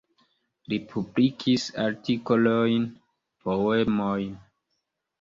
[0.71, 2.91] Li publikis artikolojn,
[3.47, 4.37] poemojn.